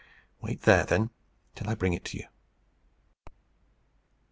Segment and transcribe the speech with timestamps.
[0.41, 1.11] "Wait there, then,
[1.53, 2.25] till I bring it to you."